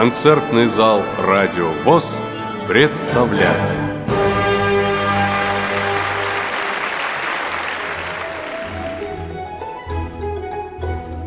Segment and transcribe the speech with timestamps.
[0.00, 2.22] Концертный зал «Радио ВОЗ»
[2.66, 3.54] представляет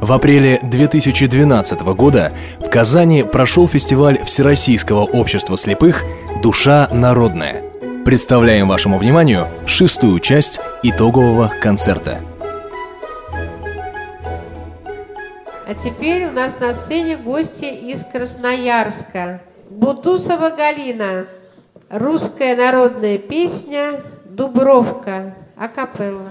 [0.02, 6.04] В апреле 2012 года в Казани прошел фестиваль Всероссийского общества слепых
[6.42, 7.62] «Душа народная».
[8.06, 12.22] Представляем вашему вниманию шестую часть итогового концерта–
[15.74, 19.42] А теперь у нас на сцене гости из Красноярска.
[19.72, 21.26] Бутусова Галина.
[21.90, 25.34] Русская народная песня «Дубровка».
[25.58, 26.30] Акапелла.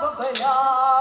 [0.00, 0.95] 分飞呀。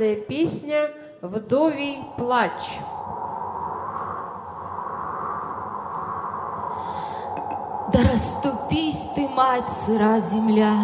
[0.00, 0.90] Народная песня
[1.20, 2.78] «Вдовий плач».
[7.92, 10.74] Да расступись ты, мать, сыра земля,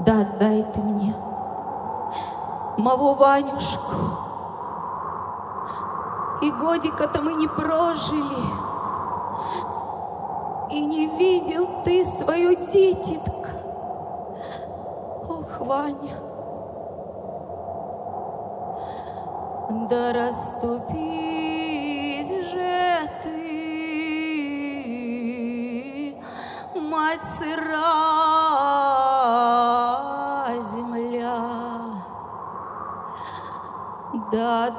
[0.00, 1.14] Да отдай ты мне
[2.76, 3.94] Мову Ванюшку.
[6.42, 8.44] И годика-то мы не прожили,
[10.70, 13.50] И не видел ты свою дитятка.
[15.28, 16.33] Ох, Ваня,
[19.88, 20.78] да расступись
[22.28, 23.34] же ты,
[26.74, 27.74] мать сыра
[30.72, 31.40] земля,
[34.32, 34.70] да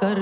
[0.00, 0.14] да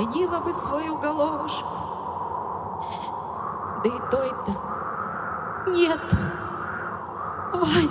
[0.00, 1.68] склонила бы свою головушку.
[3.84, 4.52] Да и той-то
[5.68, 6.00] нет,
[7.52, 7.88] Ваня.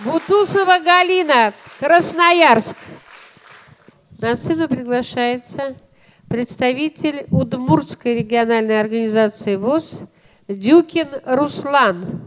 [0.00, 2.76] Бутусова Галина, Красноярск.
[4.28, 5.74] Насыва приглашается
[6.28, 10.00] представитель Удмуртской региональной организации ВОЗ
[10.48, 12.17] Дюкин Руслан.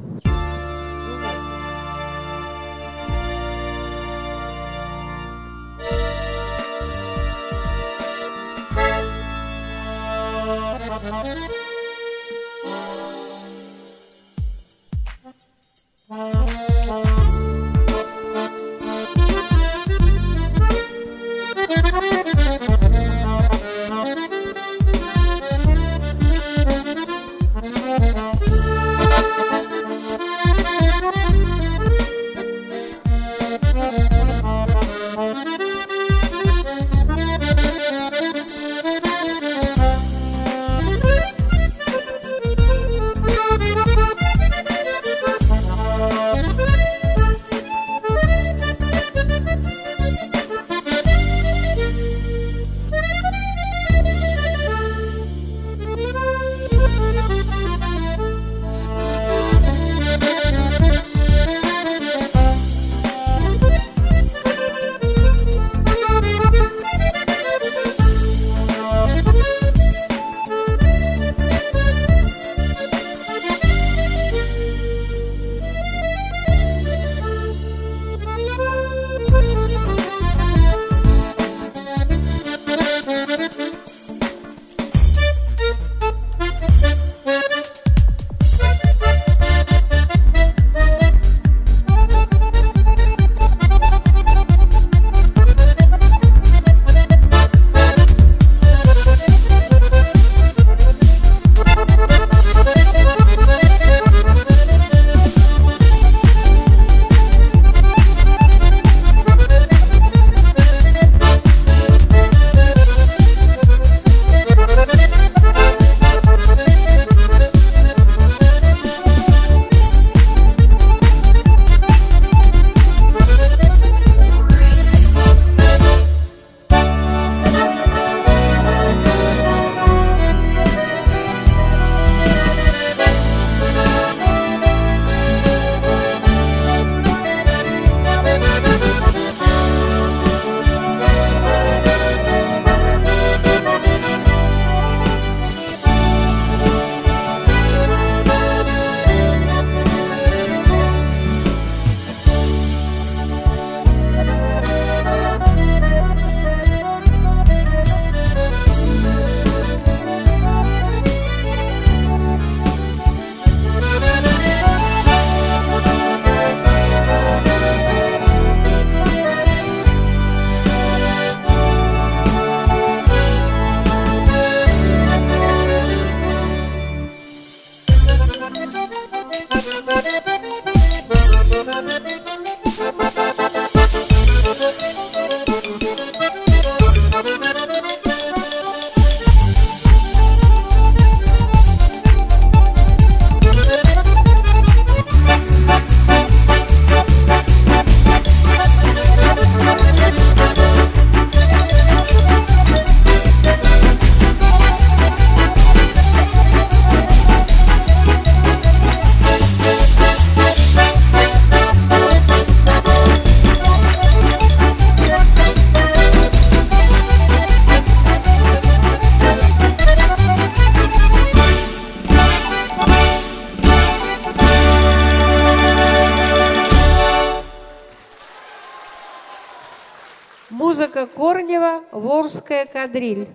[232.22, 233.28] Волжская кадриль.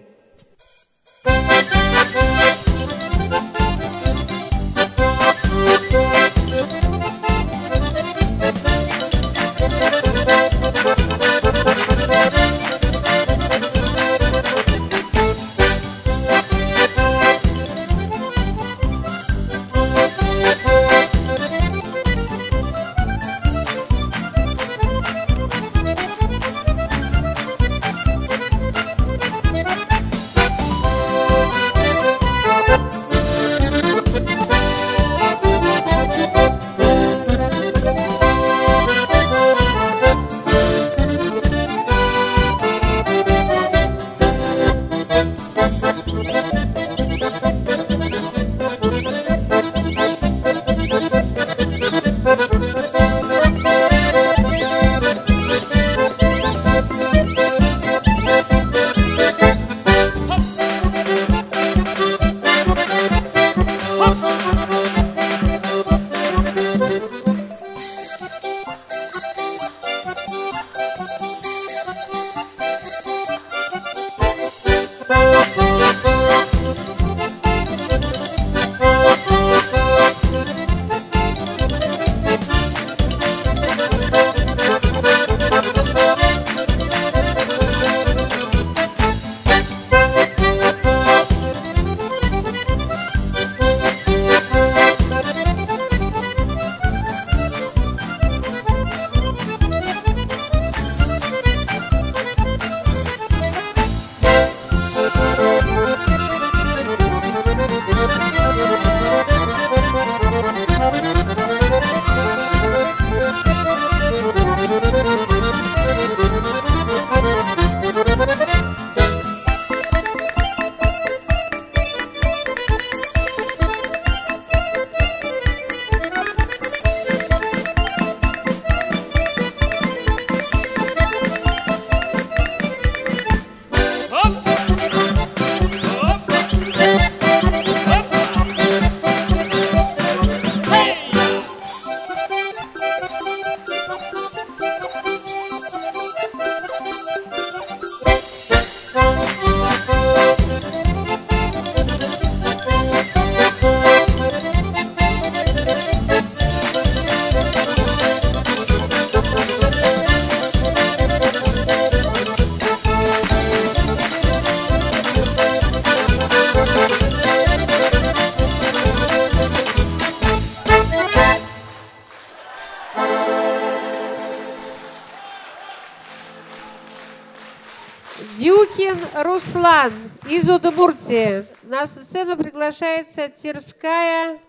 [180.56, 181.44] Удмуртии.
[181.64, 184.40] На сцену приглашается Тирская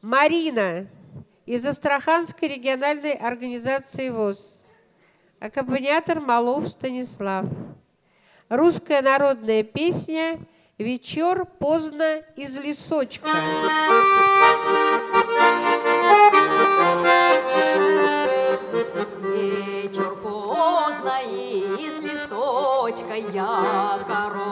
[0.00, 0.86] Марина
[1.44, 4.64] из Астраханской региональной организации ВОЗ.
[5.40, 7.46] Аккомпаниатор Малов Станислав.
[8.48, 10.38] Русская народная песня
[10.78, 13.28] «Вечер поздно из лесочка».
[19.20, 21.18] Вечер поздно
[21.76, 24.45] из лесочка я коров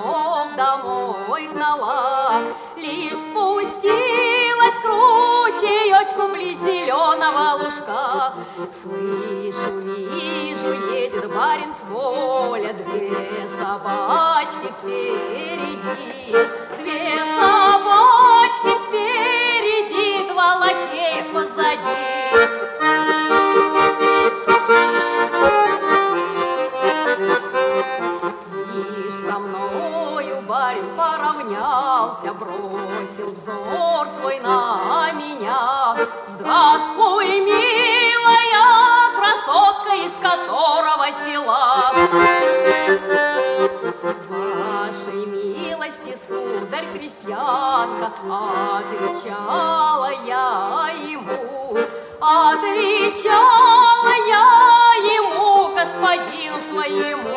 [0.57, 2.41] домой гнала,
[2.77, 8.35] Лишь спустилась к ручеечку близ зеленого лужка.
[8.71, 16.37] Слышу, вижу, едет барин с поля, Две собачки впереди,
[16.79, 22.64] Две собачки впереди, Два лакея позади.
[31.45, 35.97] Поравнялся, Бросил взор свой на меня.
[36.27, 41.93] Здравствуй, милая красотка, из которого села.
[44.29, 48.13] Вашей милости, сударь крестьянка,
[48.81, 51.79] Отвечала я ему,
[52.21, 57.34] Отвечала я ему, господину своему.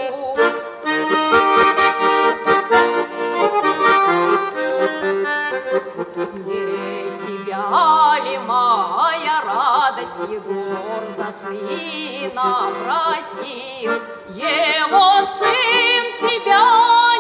[9.98, 13.94] Радость Егор за сына просил?
[14.30, 16.66] Его сын тебя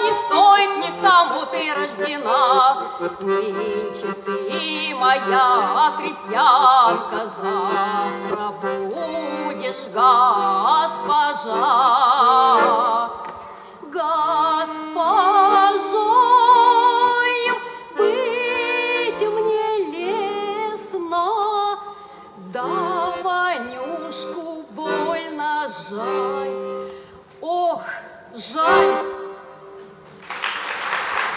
[0.03, 2.77] не стоит, не к тому ты рождена.
[3.22, 11.17] Нынче ты моя крестьянка, завтра будешь госпожа.
[28.54, 29.06] Жаль.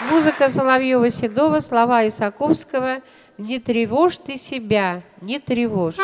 [0.09, 3.01] Музыка Соловьева-Седова, слова Исаковского
[3.37, 5.95] «Не тревожь ты себя, не тревожь».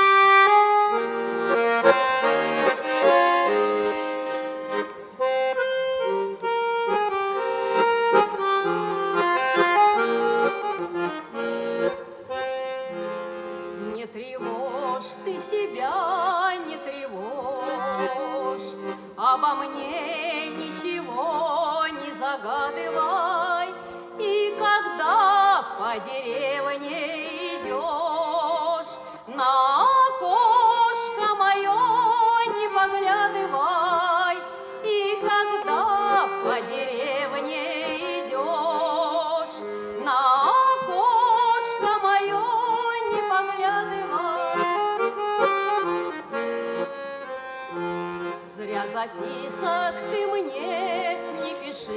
[49.57, 51.91] Записок ты мне не пиши,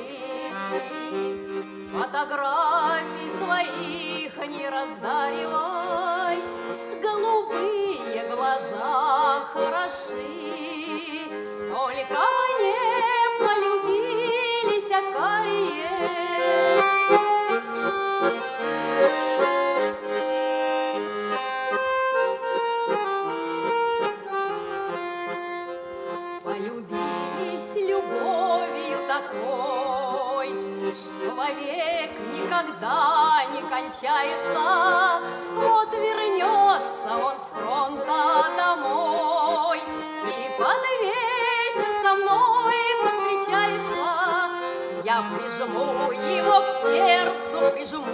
[1.92, 6.38] Фотографий своих не раздаривай,
[7.02, 10.19] Голубые глаза хороши,
[33.80, 35.20] кончается.
[35.54, 44.10] Вот вернется он с фронта домой, И под вечер со мной повстречается.
[45.04, 48.04] Я прижму его к сердцу, прижму,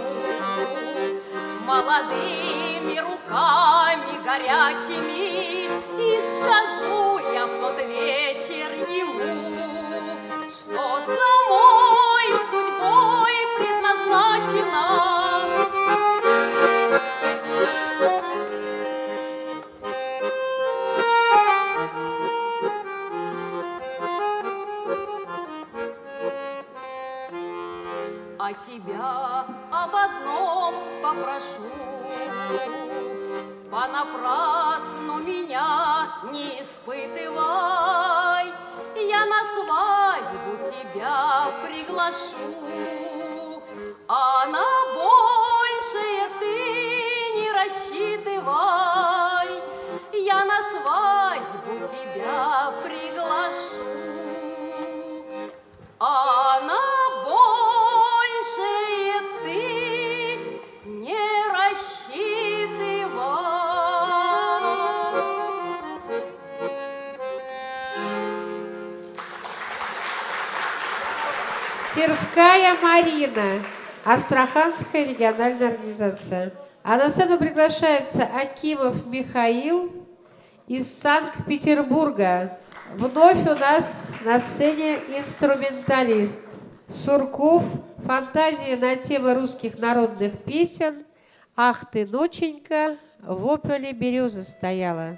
[1.65, 5.26] молодыми руками горячими
[71.97, 73.59] Тверская Марина,
[74.05, 76.53] Астраханская региональная организация.
[76.83, 79.91] А на сцену приглашается Акимов Михаил
[80.67, 82.59] из Санкт-Петербурга.
[82.93, 86.41] Вновь у нас на сцене инструменталист.
[86.87, 87.63] Сурков,
[88.05, 91.03] фантазии на темы русских народных песен.
[91.55, 95.17] Ах ты, ноченька, в ополе береза стояла.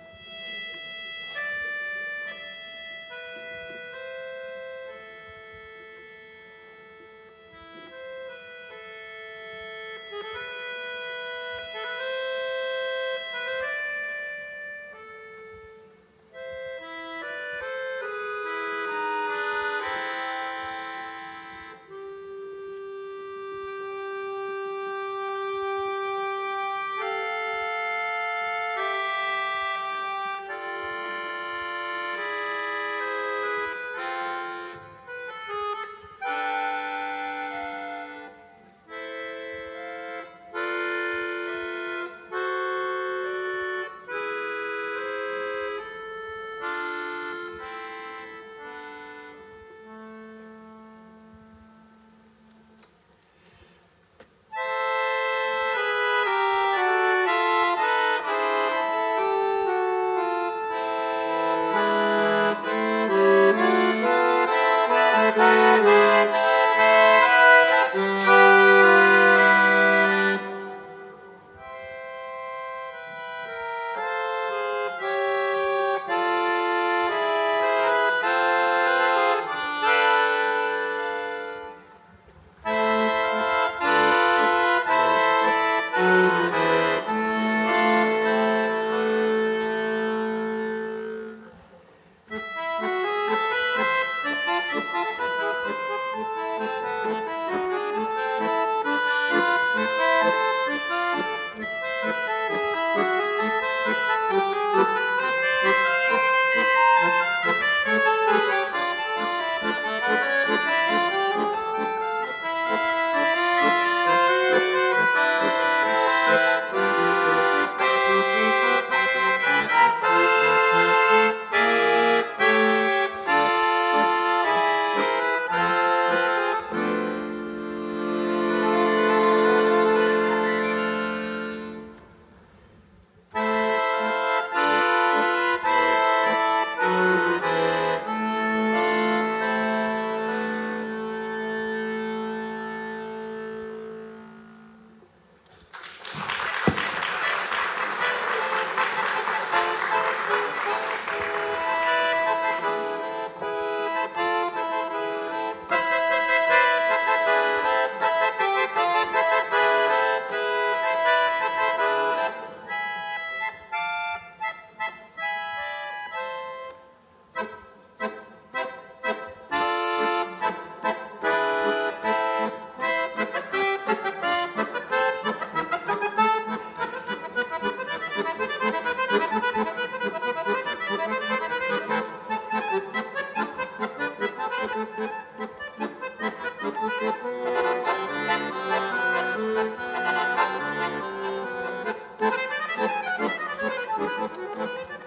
[194.57, 194.98] Música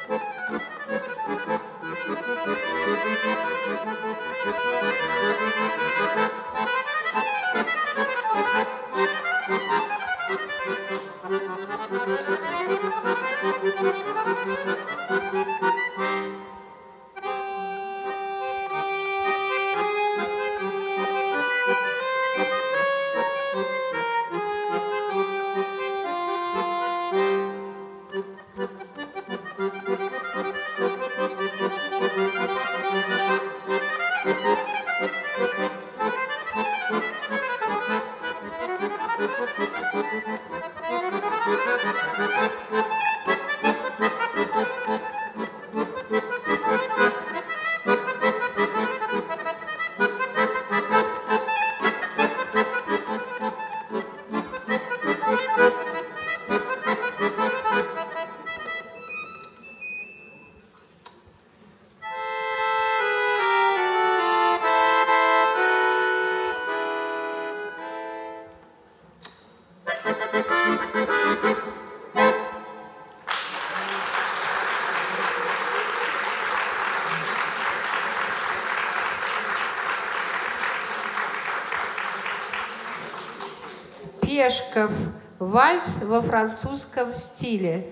[84.32, 84.90] Пешков.
[85.38, 87.86] Вальс во французском стиле.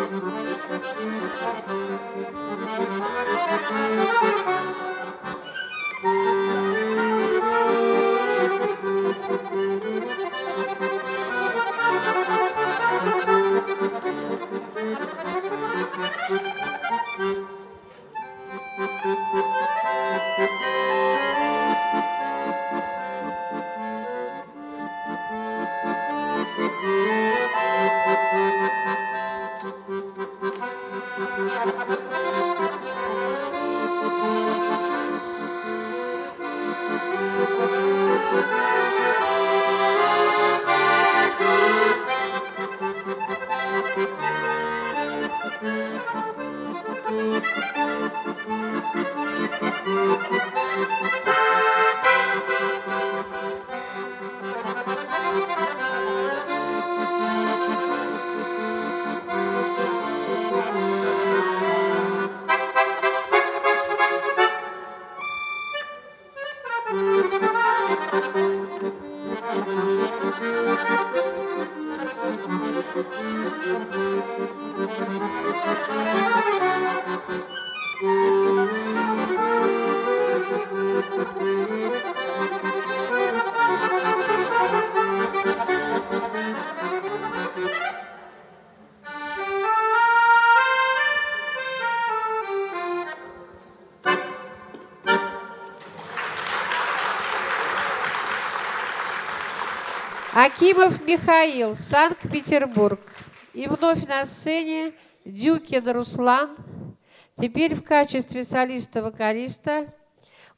[0.00, 0.24] Thank
[4.78, 4.89] you.
[100.60, 103.00] Акимов Михаил, Санкт-Петербург.
[103.54, 104.92] И вновь на сцене
[105.24, 106.50] Дюкин Руслан.
[107.34, 109.86] Теперь в качестве солиста-вокалиста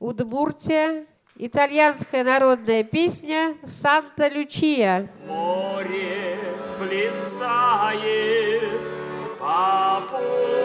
[0.00, 1.06] Удмуртия.
[1.36, 5.08] Итальянская народная песня «Санта-Лючия».
[5.24, 6.36] Море
[6.80, 8.80] блистает,
[9.38, 10.62] попутный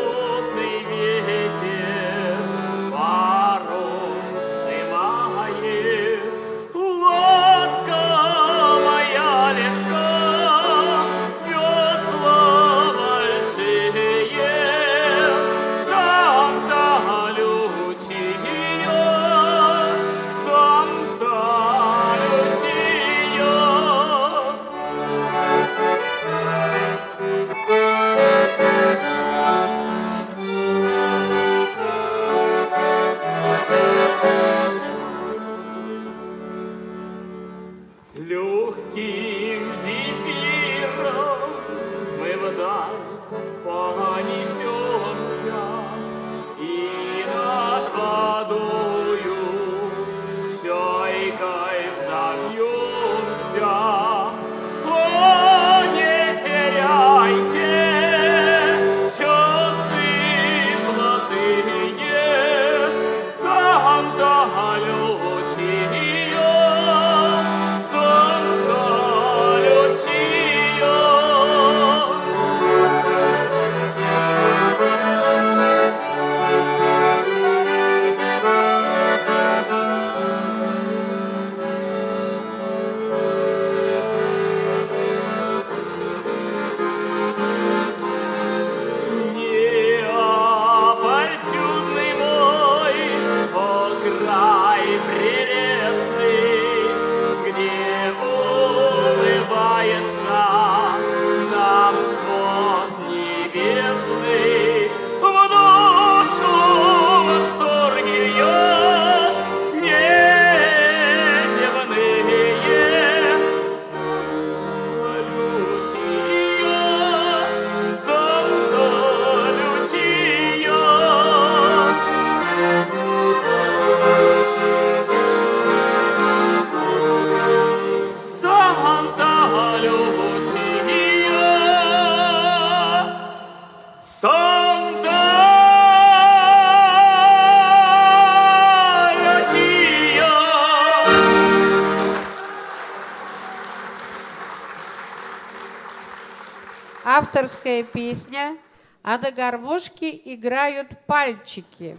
[147.68, 148.58] авторская песня,
[149.04, 151.98] а на гармошке играют пальчики.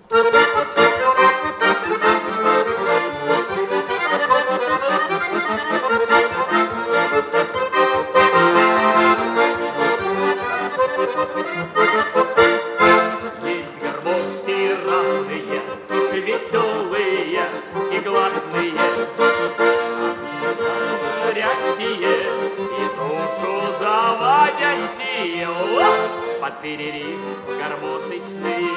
[27.79, 28.69] Гармошечный,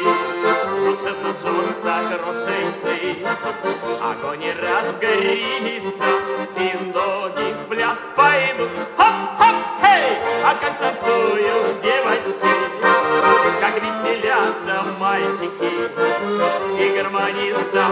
[0.85, 3.25] душа зажжется крошечный,
[4.01, 6.11] огонь разгорится,
[6.57, 8.69] и ноги в пляс пойдут.
[8.97, 10.17] Хоп-хоп, эй!
[10.43, 12.51] А как танцуют девочки,
[13.59, 15.89] как веселятся мальчики
[16.79, 17.90] И гармонистов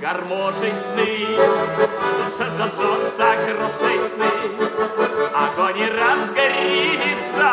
[0.00, 1.26] гармошечный,
[2.36, 4.34] зажжется крошечный,
[5.34, 7.50] Огонь разгорится,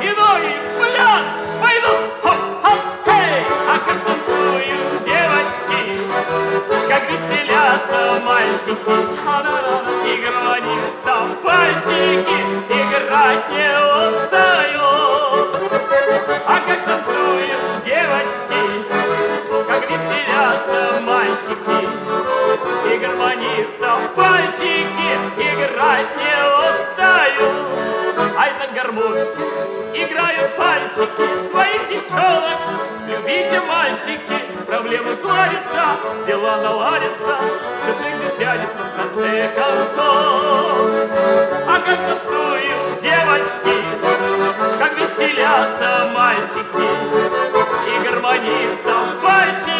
[0.00, 1.26] И ноги в пляс
[1.60, 3.44] пойдут, хоп-хоп, эй!
[3.68, 5.80] А как танцуют девочки,
[6.88, 12.38] Как веселятся мальчики, А-да-да-да, И гармонистов пальчики
[12.70, 13.69] Играть не
[28.90, 29.44] Гармошки
[29.94, 32.58] играют пальчики своих девчонок.
[33.06, 37.38] Любите, мальчики, проблемы сладятся, дела наладятся,
[37.82, 40.90] все жизнь тянется в конце концов.
[41.68, 43.76] А как танцуют девочки,
[44.78, 46.88] как веселятся мальчики,
[47.86, 49.79] и гармонистов пальчики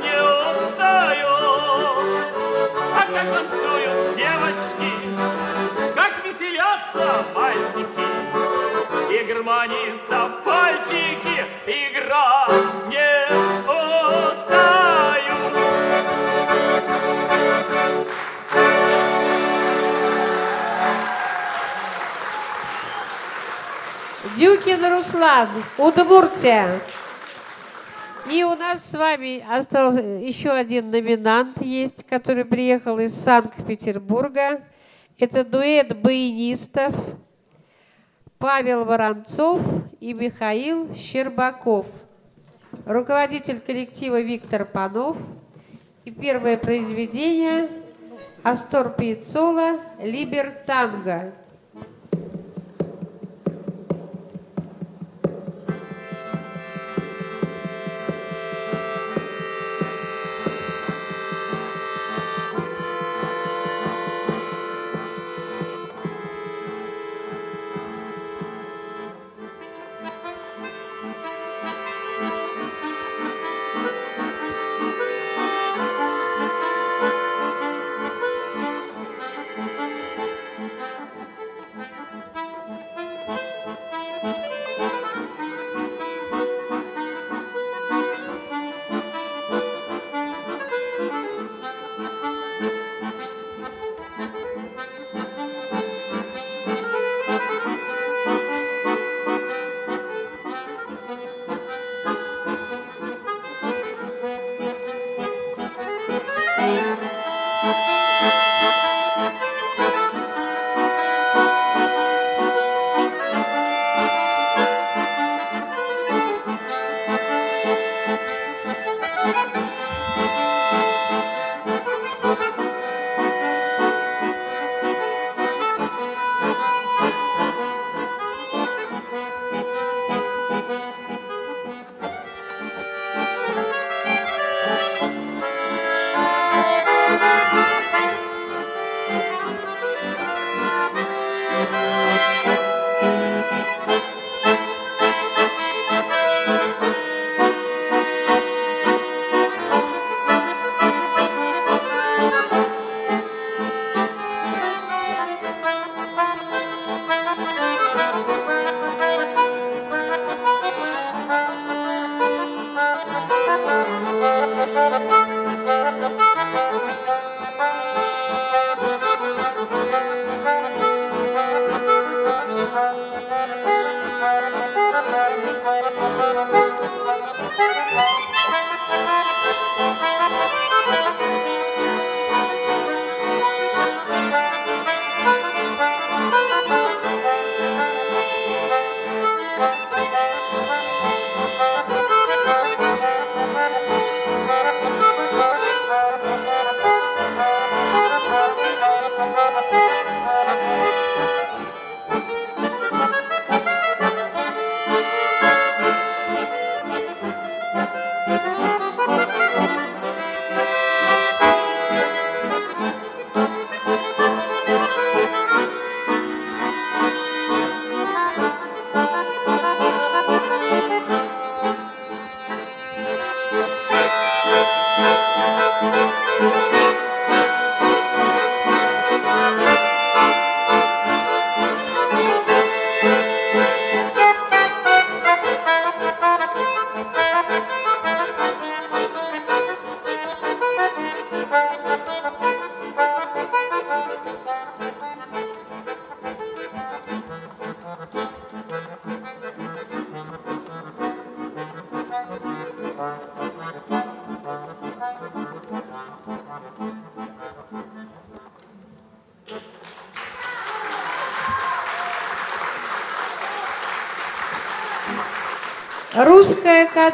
[0.00, 1.28] не устают.
[2.94, 4.92] А как танцуют девочки,
[5.94, 8.08] как веселятся мальчики,
[9.12, 13.12] и гармонистов пальчики играть не
[13.66, 14.58] устают.
[24.36, 26.80] Дюкин Руслан, Удмуртия.
[28.30, 34.60] И у нас с вами остался еще один номинант есть, который приехал из Санкт-Петербурга.
[35.18, 36.94] Это дуэт баянистов
[38.38, 39.62] Павел Воронцов
[40.00, 41.90] и Михаил Щербаков.
[42.84, 45.16] Руководитель коллектива Виктор Панов.
[46.04, 47.70] И первое произведение
[48.42, 50.52] Астор Пьяццола «Либер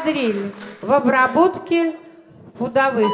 [0.05, 0.51] Русская кадриль
[0.81, 1.95] в обработке
[2.57, 3.11] пудовых.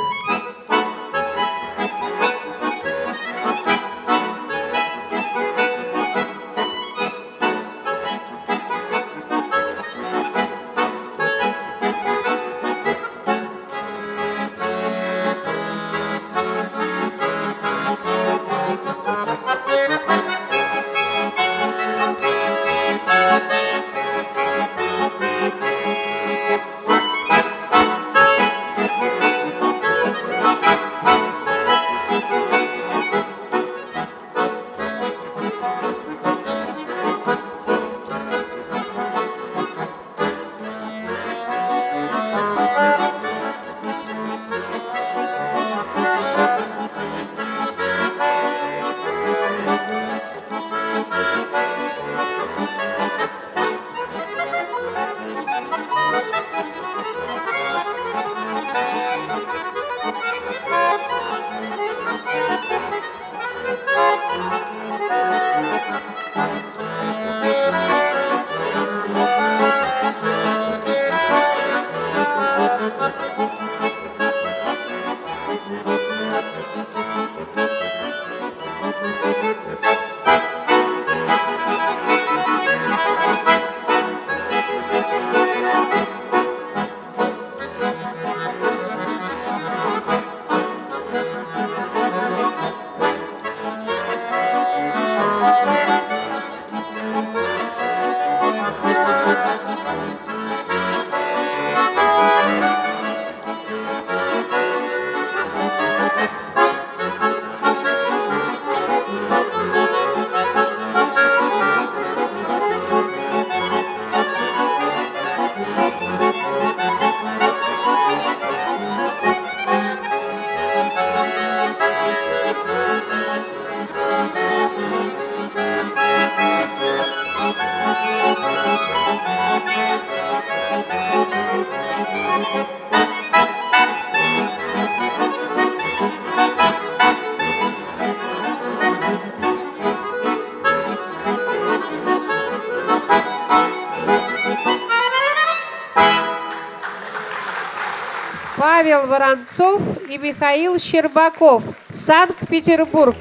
[149.12, 153.18] Воронцов и Михаил Щербаков, Санкт-Петербург.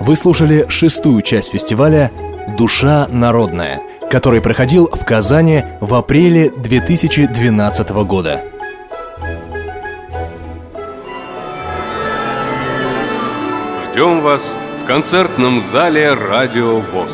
[0.00, 2.12] Вы слушали шестую часть фестиваля
[2.58, 8.42] «Душа народная», который проходил в Казани в апреле 2012 года.
[13.86, 17.12] Ждем вас в концертном зале «Радио ВОЗ».